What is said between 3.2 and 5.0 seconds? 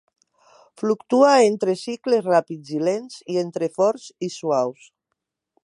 i entre forts i suaus.